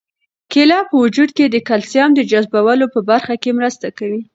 [0.51, 4.21] کیله په وجود کې د کلسیم د جذبولو په برخه کې مرسته کوي.